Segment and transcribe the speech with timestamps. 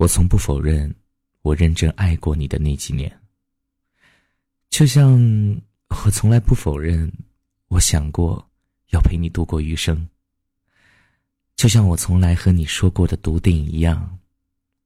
[0.00, 0.94] 我从不否认，
[1.42, 3.20] 我认真爱过你的那几年。
[4.70, 5.12] 就像
[6.04, 7.12] 我从来不否认，
[7.68, 8.50] 我想过
[8.92, 10.08] 要陪你度过余生。
[11.54, 14.18] 就像我从来和你说过的笃定一样，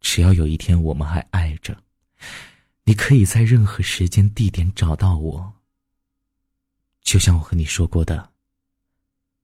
[0.00, 1.80] 只要有一天我们还爱着，
[2.82, 5.52] 你可以在任何时间地点找到我。
[7.02, 8.32] 就像我和你说过的，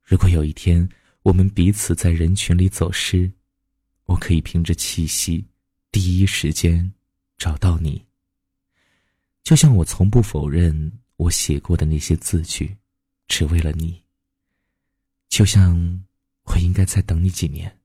[0.02, 0.88] 如果有一天
[1.22, 3.30] 我们彼此在人群里走失，
[4.06, 5.46] 我可以凭着气息，
[5.92, 6.92] 第一时间
[7.38, 8.06] 找到你。
[9.42, 12.76] 就像我从不否认我写过的那些字句，
[13.26, 14.02] 只为了你。
[15.28, 16.04] 就像
[16.44, 17.80] 我应该再等你几年，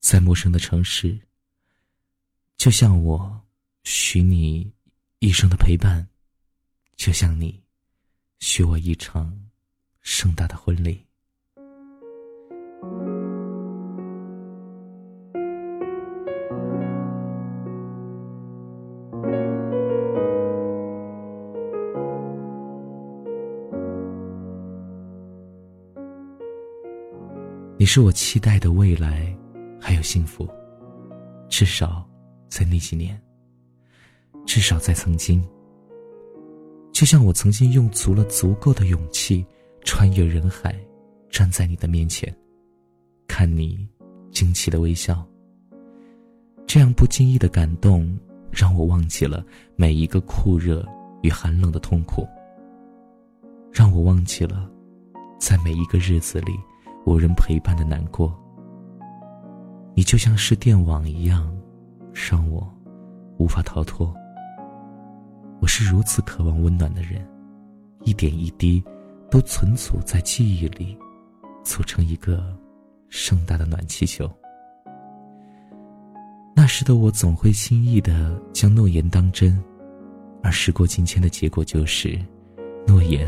[0.00, 1.18] 在陌生的城市。
[2.56, 3.44] 就像我
[3.84, 4.72] 许你
[5.20, 6.08] 一生的陪伴，
[6.96, 7.62] 就像你
[8.38, 9.48] 许我一场
[10.02, 11.05] 盛大的婚礼。
[27.78, 29.36] 你是我期待的未来，
[29.78, 30.48] 还有幸福。
[31.50, 32.08] 至少，
[32.48, 33.20] 在那几年。
[34.46, 35.46] 至少在曾经。
[36.90, 39.44] 就像我曾经用足了足够的勇气，
[39.84, 40.74] 穿越人海，
[41.28, 42.34] 站在你的面前，
[43.28, 43.86] 看你
[44.30, 45.22] 惊奇的微笑。
[46.66, 48.18] 这样不经意的感动，
[48.50, 49.44] 让我忘记了
[49.76, 50.82] 每一个酷热
[51.22, 52.26] 与寒冷的痛苦，
[53.70, 54.66] 让我忘记了，
[55.38, 56.54] 在每一个日子里。
[57.06, 58.36] 无人陪伴的难过，
[59.94, 61.56] 你就像是电网一样，
[62.12, 62.68] 让我
[63.38, 64.12] 无法逃脱。
[65.60, 67.24] 我是如此渴望温暖的人，
[68.02, 68.82] 一点一滴
[69.30, 70.98] 都存储在记忆里，
[71.62, 72.52] 组成一个
[73.08, 74.28] 盛大的暖气球。
[76.56, 79.56] 那时的我总会轻易的将诺言当真，
[80.42, 82.18] 而时过境迁的结果就是，
[82.84, 83.24] 诺言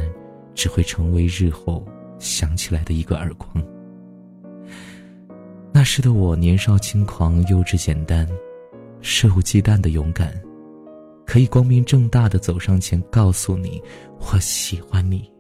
[0.53, 1.87] 只会成为日后。
[2.19, 3.49] 想起来的一个耳光。
[5.73, 8.29] 那时的我年少轻狂、幼稚简单、
[9.03, 10.33] 肆无忌惮的勇敢，
[11.25, 13.81] 可以光明正大的走上前告诉你
[14.19, 15.31] 我喜欢你，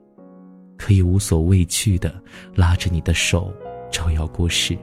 [0.77, 2.15] 可以无所畏惧的
[2.55, 3.53] 拉着你的手
[3.91, 4.79] 招摇过市。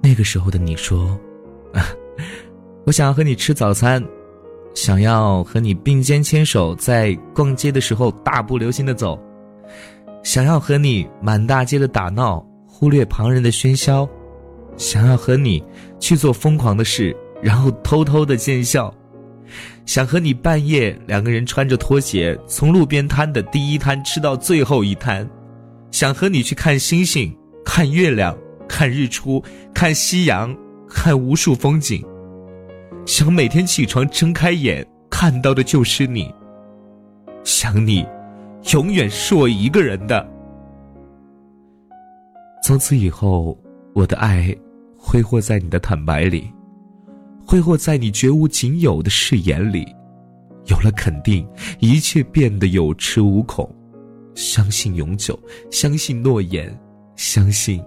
[0.00, 1.18] 那个时候的你说
[2.86, 4.02] ：“我想要和你吃早餐，
[4.74, 9.18] 想要和你并肩牵手，在逛街的时候大步流星的走。”
[10.22, 14.06] 想要和你满大街的打闹，忽略旁人的喧嚣；
[14.76, 15.62] 想要和你
[15.98, 18.92] 去做疯狂的事，然后偷偷的见笑；
[19.86, 25.26] 想和你半夜两个人穿着拖鞋，从路边摊的第一摊吃到最后一摊；
[25.90, 28.36] 想和你去看星星、看月亮、
[28.68, 29.42] 看日出、
[29.74, 30.54] 看夕阳、
[30.88, 32.02] 看无数风景；
[33.06, 36.26] 想每天起床睁开眼看到的就是你；
[37.42, 38.06] 想你。
[38.72, 40.26] 永远是我一个人的。
[42.62, 43.58] 从此以后，
[43.94, 44.54] 我的爱
[44.96, 46.52] 挥霍在你的坦白里，
[47.44, 49.86] 挥霍在你绝无仅有的誓言里。
[50.66, 51.48] 有了肯定，
[51.80, 53.68] 一切变得有恃无恐。
[54.34, 55.36] 相信永久，
[55.70, 56.78] 相信诺言，
[57.16, 57.82] 相信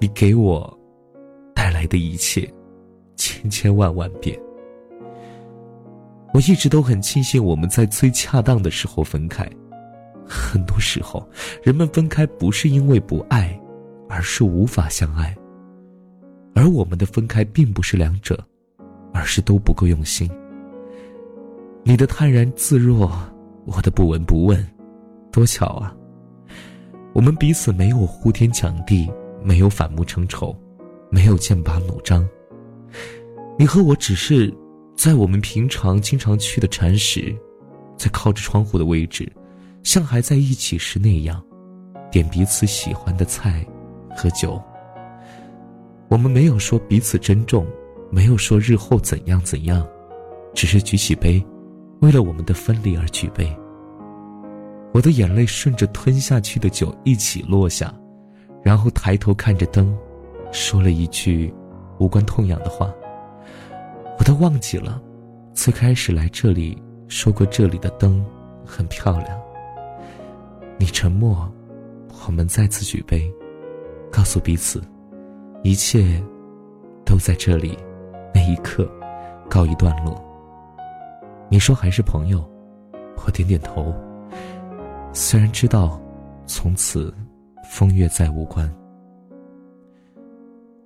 [0.00, 0.78] 你给我
[1.54, 2.52] 带来的一切，
[3.14, 4.36] 千千万万遍。
[6.32, 9.48] 我一直都很庆幸我们在最恰当的时候分开。
[10.26, 11.28] 很多时候，
[11.62, 13.58] 人们分开不是因为不爱，
[14.08, 15.36] 而是无法相爱。
[16.54, 18.38] 而我们的分开并不是两者，
[19.12, 20.30] 而是都不够用心。
[21.82, 23.10] 你的泰然自若，
[23.66, 24.64] 我的不闻不问，
[25.30, 25.94] 多巧啊！
[27.12, 29.10] 我们彼此没有呼天抢地，
[29.42, 30.56] 没有反目成仇，
[31.10, 32.26] 没有剑拔弩张。
[33.58, 34.52] 你和我只是
[34.96, 37.36] 在我们平常经常去的禅室，
[37.96, 39.30] 在靠着窗户的位置。
[39.84, 41.40] 像还在一起时那样，
[42.10, 43.64] 点彼此喜欢的菜，
[44.16, 44.60] 喝酒。
[46.08, 47.66] 我们没有说彼此珍重，
[48.10, 49.86] 没有说日后怎样怎样，
[50.54, 51.44] 只是举起杯，
[52.00, 53.54] 为了我们的分离而举杯。
[54.94, 57.92] 我的眼泪顺着吞下去的酒一起落下，
[58.62, 59.94] 然后抬头看着灯，
[60.50, 61.52] 说了一句
[61.98, 62.90] 无关痛痒的话。
[64.18, 65.02] 我都忘记了，
[65.52, 68.24] 最开始来这里说过这里的灯
[68.64, 69.43] 很漂亮。
[70.78, 71.50] 你沉默，
[72.26, 73.32] 我们再次举杯，
[74.10, 74.82] 告诉彼此，
[75.62, 76.22] 一切
[77.04, 77.78] 都在这里，
[78.34, 78.90] 那一刻
[79.48, 80.20] 告一段落。
[81.48, 82.44] 你说还是朋友，
[83.24, 83.94] 我点点头。
[85.12, 86.00] 虽然知道
[86.44, 87.14] 从此
[87.70, 88.68] 风月再无关，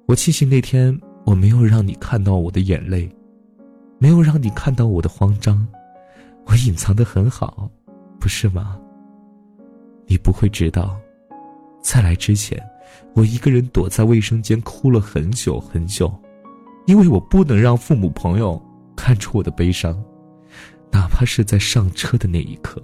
[0.06, 3.10] 我庆幸那天我没有让你看到我的眼泪，
[3.98, 5.66] 没有让你看到我的慌张，
[6.44, 7.70] 我隐藏的很好，
[8.20, 8.78] 不是吗？
[10.08, 10.98] 你不会知道，
[11.82, 12.58] 在来之前，
[13.14, 16.10] 我一个人躲在卫生间哭了很久很久，
[16.86, 18.60] 因为我不能让父母朋友
[18.96, 20.02] 看出我的悲伤，
[20.90, 22.82] 哪怕是在上车的那一刻，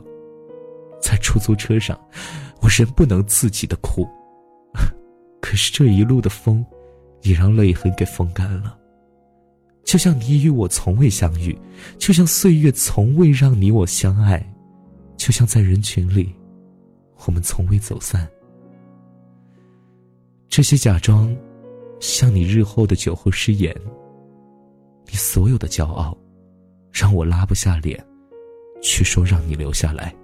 [1.01, 1.99] 在出租车上，
[2.61, 4.07] 我仍不能自己的哭。
[5.41, 6.65] 可是这一路的风，
[7.23, 8.77] 也让泪痕给风干了。
[9.83, 11.59] 就像你与我从未相遇，
[11.99, 14.45] 就像岁月从未让你我相爱，
[15.17, 16.35] 就像在人群里。
[17.27, 18.29] 我们从未走散。
[20.49, 21.35] 这些假装，
[22.01, 23.75] 像你日后的酒后失言。
[25.07, 26.17] 你所有的骄傲，
[26.91, 28.03] 让我拉不下脸，
[28.83, 30.15] 去说让你留下来。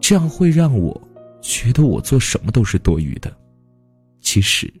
[0.00, 1.00] 这样会让我
[1.40, 3.34] 觉得我做什么都是多余的。
[4.20, 4.72] 其实，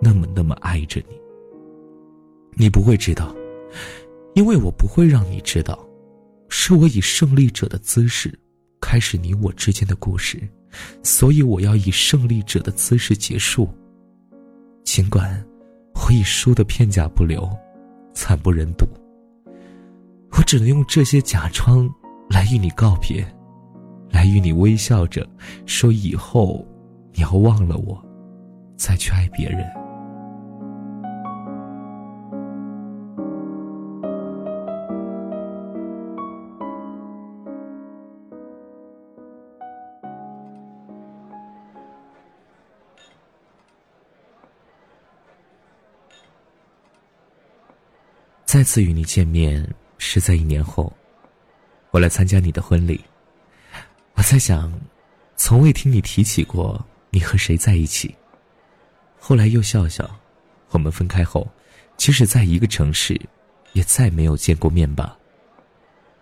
[0.00, 1.20] 那么那么爱着你。
[2.54, 3.34] 你不会知道，
[4.34, 5.78] 因为我不会让你知道，
[6.48, 8.38] 是我以胜利者的姿势。
[8.80, 10.40] 开始你我之间的故事，
[11.02, 13.68] 所以我要以胜利者的姿势结束。
[14.84, 15.44] 尽管
[15.94, 17.48] 我已输的片甲不留，
[18.14, 18.86] 惨不忍睹。
[20.32, 21.88] 我只能用这些假装
[22.28, 23.24] 来与你告别，
[24.10, 25.28] 来与你微笑着
[25.66, 26.66] 说以后
[27.12, 28.02] 你要忘了我，
[28.76, 29.79] 再去爱别人。
[48.60, 49.66] 再次与你见面
[49.96, 50.92] 是在一年后，
[51.92, 53.00] 我来参加你的婚礼。
[54.12, 54.70] 我在想，
[55.34, 56.78] 从未听你提起过
[57.08, 58.14] 你和谁在一起。
[59.18, 60.06] 后来又笑笑，
[60.72, 61.48] 我们分开后，
[61.96, 63.18] 即使在一个城市，
[63.72, 65.16] 也再没有见过面吧。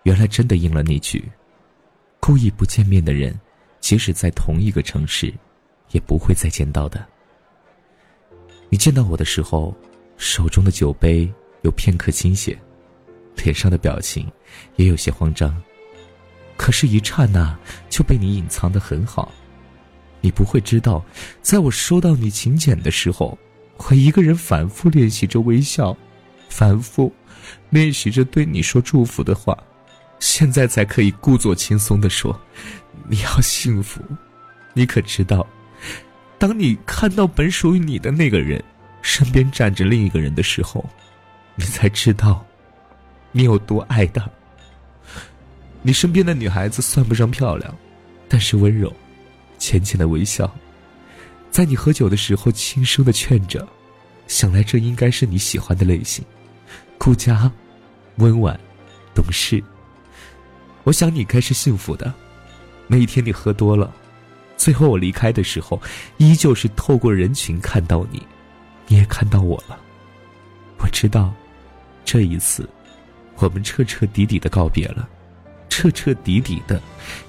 [0.05, 1.29] 原来真的应了那句：
[2.20, 3.37] 故意不见面的人，
[3.81, 5.35] 即使在同一个城市，
[5.90, 7.05] 也不会再见到的。
[8.69, 9.75] 你见到我的时候，
[10.17, 11.29] 手中的酒杯。
[11.62, 12.58] 有片刻惊险，
[13.37, 14.31] 脸上的表情
[14.76, 15.60] 也有些慌张。
[16.56, 17.56] 可是，一刹那
[17.88, 19.32] 就被你隐藏的很好。
[20.20, 21.05] 你不会知道，
[21.40, 23.38] 在我收到你请柬的时候，
[23.76, 25.96] 我一个人反复练习着微笑，
[26.49, 27.12] 反复
[27.70, 29.56] 练习着对你说祝福的话。
[30.19, 32.37] 现在才可以故作轻松的说
[33.08, 34.02] ：“你要幸福。”
[34.75, 35.46] 你可知道，
[36.38, 38.62] 当你看到本属于你的那个人
[39.00, 40.84] 身边站着另一个人的时候。
[41.58, 42.46] 你才知道，
[43.32, 44.31] 你有多爱他。
[45.82, 47.75] 你身边的女孩子算不上漂亮，
[48.28, 48.94] 但是温柔，
[49.58, 50.49] 浅浅的微笑，
[51.50, 53.66] 在你喝酒的时候轻声的劝着，
[54.28, 56.25] 想来这应该是你喜欢的类型，
[56.96, 57.50] 顾家，
[58.19, 58.58] 温婉，
[59.12, 59.62] 懂事。
[60.84, 62.14] 我想你该是幸福的。
[62.87, 63.93] 那一天你喝多了，
[64.56, 65.82] 最后我离开的时候，
[66.19, 68.25] 依旧是透过人群看到你，
[68.87, 69.76] 你也看到我了。
[70.78, 71.34] 我知道。
[72.10, 72.66] 这一次，
[73.37, 75.06] 我们彻彻底底的告别了，
[75.69, 76.81] 彻彻底底的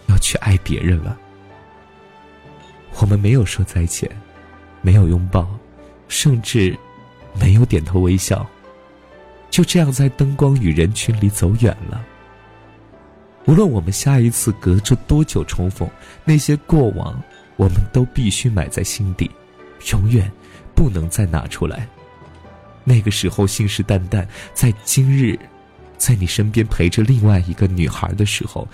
[0.08, 1.20] 要去爱别人了。
[3.02, 4.10] 我们没有说再见，
[4.82, 5.46] 没有拥抱，
[6.08, 6.74] 甚至
[7.38, 8.50] 没有点头微笑，
[9.50, 12.02] 就这样在灯光与人群里走远了。
[13.48, 15.90] 无论我们下一次隔着多久重逢，
[16.24, 17.22] 那些过往，
[17.58, 19.30] 我们都必须埋在心底，
[19.92, 20.32] 永远
[20.74, 21.86] 不能再拿出来。
[22.90, 25.38] 那个时候信誓旦旦，在今日，
[25.96, 28.68] 在你身边陪着另外一个女孩的时候，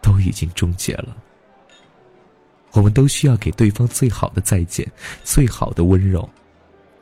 [0.00, 1.14] 都已经终结了。
[2.72, 4.90] 我们都需要给对方最好的再见，
[5.22, 6.26] 最好的温柔。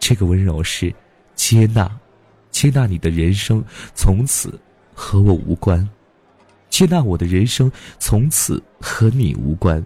[0.00, 0.92] 这个温柔是
[1.36, 1.88] 接纳，
[2.50, 3.64] 接纳你的人生
[3.94, 4.58] 从此
[4.92, 5.88] 和我无关，
[6.68, 9.84] 接纳我的人生从此和你无关，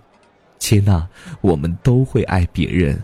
[0.58, 1.06] 接纳
[1.42, 2.98] 我们都会爱别人。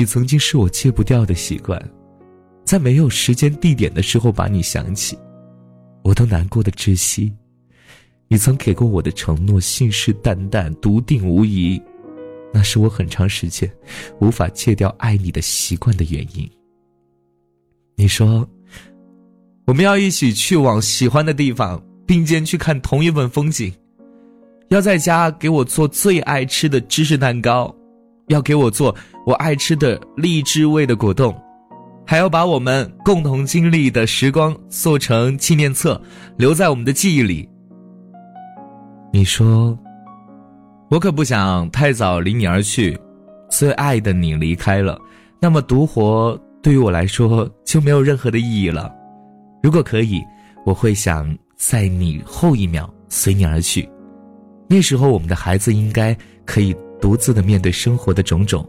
[0.00, 1.78] 你曾经是我戒不掉的习惯，
[2.64, 5.14] 在没有时间地点的时候把你想起，
[6.02, 7.30] 我都难过的窒息。
[8.26, 11.78] 你曾给过我的承诺信誓旦旦、笃定无疑，
[12.50, 13.70] 那是我很长时间
[14.20, 16.50] 无法戒掉爱你的习惯的原因。
[17.94, 18.48] 你说，
[19.66, 23.70] 我们要一起去往喜欢的地方，并肩去看同一份风景，
[24.70, 27.76] 要在家给我做最爱吃的芝士蛋糕。
[28.30, 28.94] 要给我做
[29.26, 31.36] 我爱吃的荔枝味的果冻，
[32.06, 36.00] 还要把我们共同经历的时光做成纪念册，
[36.36, 37.48] 留在我们的记忆里。
[39.12, 39.76] 你说，
[40.90, 42.96] 我可不想太早离你而去，
[43.50, 44.96] 最爱的你离开了，
[45.40, 48.94] 那么独活对于我来说就没有任何的意义了。
[49.60, 50.22] 如果可以，
[50.64, 53.88] 我会想在你后一秒随你而去，
[54.68, 56.72] 那时候我们的孩子应该可以。
[57.00, 58.68] 独自的面对生活的种种，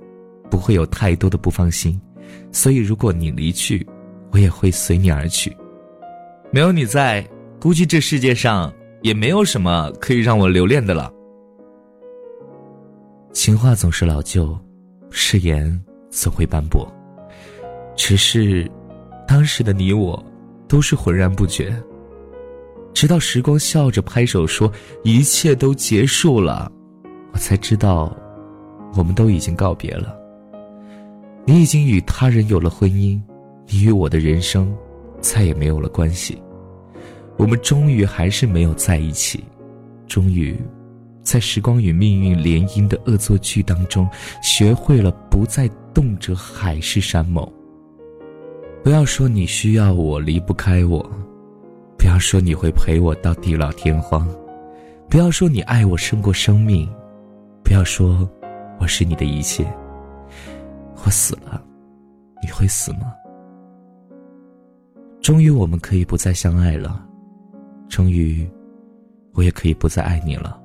[0.49, 1.99] 不会有太多的不放心，
[2.51, 3.85] 所以如果你离去，
[4.31, 5.55] 我也会随你而去。
[6.51, 7.27] 没有你在，
[7.59, 11.11] 估计这世界上也没有什么可以让我留恋的了。
[13.33, 14.57] 情话总是老旧，
[15.09, 16.85] 誓言总会斑驳，
[17.95, 18.69] 只是
[19.27, 20.21] 当时的你我
[20.67, 21.73] 都是浑然不觉，
[22.93, 24.71] 直到时光笑着拍手说
[25.03, 26.69] 一切都结束了。
[27.41, 28.15] 才知道，
[28.95, 30.15] 我们都已经告别了。
[31.43, 33.19] 你已经与他人有了婚姻，
[33.67, 34.71] 你与我的人生
[35.21, 36.39] 再也没有了关系。
[37.37, 39.43] 我们终于还是没有在一起，
[40.07, 40.55] 终于，
[41.23, 44.07] 在时光与命运联姻的恶作剧当中，
[44.43, 47.45] 学会了不再动辄海誓山盟。
[48.83, 51.03] 不要说你需要我，离不开我；
[51.97, 54.27] 不要说你会陪我到地老天荒；
[55.09, 56.87] 不要说你爱我胜过生命。
[57.71, 58.29] 不要说
[58.81, 59.65] 我是你的一切。
[61.05, 61.63] 我死了，
[62.43, 63.13] 你会死吗？
[65.21, 67.01] 终于我们可以不再相爱了，
[67.87, 68.45] 终于
[69.31, 70.61] 我也可以不再爱你了，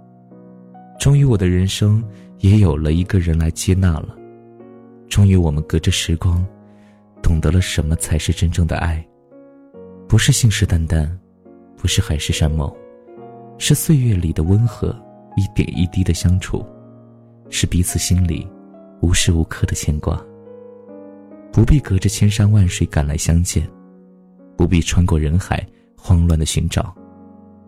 [0.98, 2.02] 终于我的人生
[2.38, 4.12] 也有了一个人来接纳了，
[5.08, 6.44] 终于我们隔着时光，
[7.22, 9.00] 懂得了什么才是真正的爱。
[10.08, 11.08] 不是信誓旦旦，
[11.76, 12.68] 不是海誓山盟，
[13.58, 14.88] 是岁月里的温和，
[15.36, 16.66] 一点一滴的相处。
[17.48, 18.46] 是彼此心里
[19.00, 20.20] 无时无刻的牵挂。
[21.52, 23.66] 不必隔着千山万水赶来相见，
[24.56, 26.94] 不必穿过人海慌乱的寻找，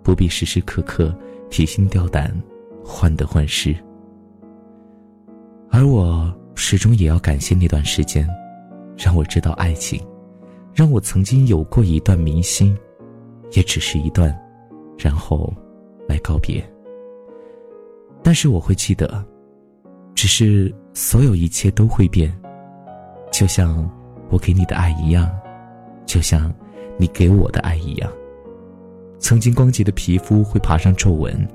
[0.02, 1.14] 不必时时刻刻
[1.48, 2.30] 提心吊胆、
[2.84, 3.74] 患得患失。
[5.70, 8.28] 而我始终也要感谢那段时间，
[8.96, 9.98] 让我知道爱情，
[10.74, 12.76] 让我曾经有过一段明心，
[13.52, 14.38] 也只是一段，
[14.98, 15.50] 然后
[16.06, 16.62] 来告别。
[18.22, 19.24] 但是我会记得。
[20.18, 22.36] 只是所有一切都会变，
[23.30, 23.88] 就像
[24.30, 25.30] 我给你的爱一样，
[26.06, 26.52] 就像
[26.96, 28.10] 你给我的爱一样。
[29.20, 31.48] 曾经光洁的皮肤会爬上皱纹，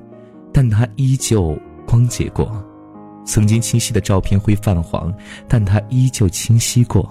[0.50, 1.54] 但它依旧
[1.86, 2.46] 光洁过；
[3.26, 5.12] 曾经清晰的照片会泛黄，
[5.46, 7.02] 但它依旧清晰过；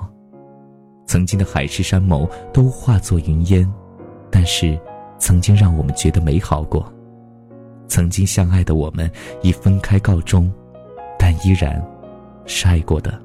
[1.06, 3.72] 曾经的海誓山盟都化作云烟，
[4.32, 4.76] 但是
[5.20, 6.92] 曾经让我们觉得美好过。
[7.88, 9.08] 曾经相爱的我们，
[9.44, 10.52] 以分开告终。
[11.24, 11.82] 但依然，
[12.46, 13.18] 是爱过的。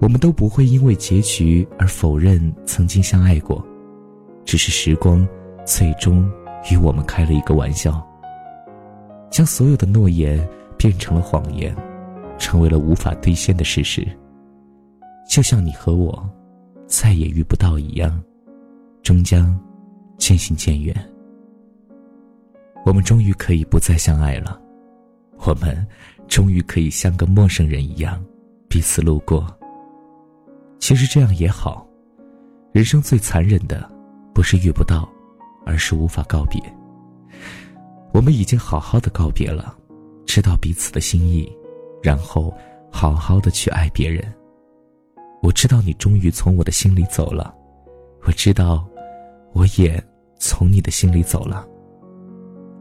[0.00, 3.66] 我们都不会因为结局而否认曾经相爱过，
[4.44, 5.26] 只是时光
[5.64, 6.30] 最终
[6.70, 8.06] 与我们开了一个玩笑，
[9.30, 11.74] 将所有的诺言变成了谎言，
[12.36, 14.06] 成为了无法兑现的事实。
[15.26, 16.28] 就像你和我
[16.86, 18.22] 再也遇不到一样，
[19.02, 19.58] 终将
[20.18, 20.94] 渐行渐远。
[22.84, 24.60] 我们终于可以不再相爱了，
[25.46, 25.86] 我们。
[26.28, 28.22] 终于可以像个陌生人一样，
[28.68, 29.46] 彼此路过。
[30.80, 31.86] 其实这样也好，
[32.72, 33.88] 人生最残忍的，
[34.34, 35.08] 不是遇不到，
[35.64, 36.60] 而是无法告别。
[38.12, 39.76] 我们已经好好的告别了，
[40.26, 41.50] 知道彼此的心意，
[42.02, 42.52] 然后
[42.90, 44.24] 好好的去爱别人。
[45.40, 47.54] 我知道你终于从我的心里走了，
[48.22, 48.84] 我知道，
[49.52, 50.02] 我也
[50.38, 51.66] 从你的心里走了。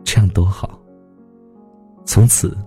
[0.03, 0.79] 这样多好。
[2.05, 2.57] 从此。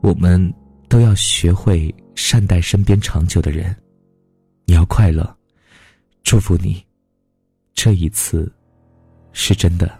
[0.00, 0.52] 我们
[0.88, 3.76] 都要学会善待身边长久的人。
[4.64, 5.36] 你要快乐，
[6.22, 6.82] 祝福你，
[7.74, 8.50] 这一次
[9.32, 9.99] 是真的。